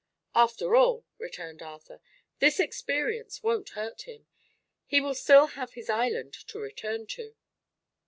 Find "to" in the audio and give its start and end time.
6.33-6.57, 7.05-7.35